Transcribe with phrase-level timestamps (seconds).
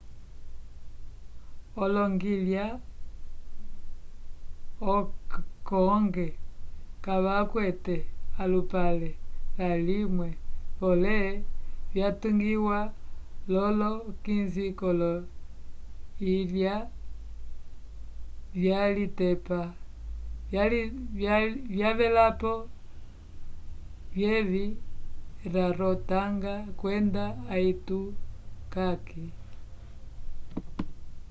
[1.83, 2.65] oloyilya
[5.67, 5.67] cook
[7.03, 7.95] kavakwete
[8.41, 9.09] alupale
[9.57, 10.29] lavimwe
[10.77, 11.19] polé
[11.93, 12.79] vyatungiwa
[13.53, 13.91] lolo
[14.23, 16.75] 15 k'oloyilya
[18.61, 19.61] vyalitepa
[21.73, 22.53] vyavelapo
[24.15, 24.65] vyevi
[25.53, 27.23] rarotanga kwenda
[27.53, 29.23] aitutaki